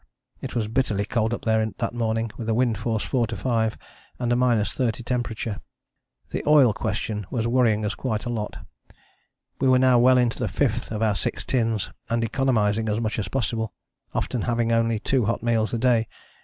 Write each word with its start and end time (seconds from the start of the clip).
It 0.41 0.55
was 0.55 0.67
bitterly 0.67 1.05
cold 1.05 1.31
up 1.31 1.43
there 1.43 1.63
that 1.63 1.93
morning 1.93 2.31
with 2.35 2.49
a 2.49 2.55
wind 2.55 2.75
force 2.75 3.03
4 3.03 3.27
5 3.27 3.77
and 4.17 4.33
a 4.33 4.35
minus 4.35 4.71
thirty 4.71 5.03
temperature. 5.03 5.61
The 6.31 6.41
oil 6.47 6.73
question 6.73 7.27
was 7.29 7.45
worrying 7.45 7.85
us 7.85 7.93
quite 7.93 8.25
a 8.25 8.29
lot. 8.31 8.57
We 9.59 9.67
were 9.67 9.77
now 9.77 9.99
well 9.99 10.17
in 10.17 10.31
to 10.31 10.39
the 10.39 10.47
fifth 10.47 10.91
of 10.91 11.03
our 11.03 11.13
six 11.15 11.45
tins, 11.45 11.91
and 12.09 12.23
economizing 12.23 12.89
as 12.89 12.99
much 12.99 13.19
as 13.19 13.27
possible, 13.27 13.75
often 14.11 14.41
having 14.41 14.71
only 14.71 14.97
two 14.97 15.25
hot 15.25 15.43
meals 15.43 15.71
a 15.71 15.77
day. 15.77 16.07